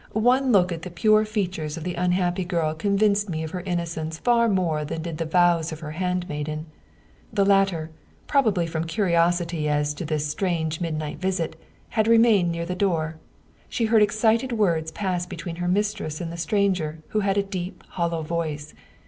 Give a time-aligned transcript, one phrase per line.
[0.13, 4.17] One look at the pure features of the unhappy girl convinced me of her innocence
[4.17, 6.65] far more than did the vows of her handmaiden.
[7.31, 7.91] The latter,
[8.25, 11.55] probably from curiosity as to this strange midnight visit,
[11.89, 13.17] had remained near the door.
[13.69, 17.83] She heard excited words pass between her mistress and the stranger, who had a deep,
[17.89, 18.73] hollow voice.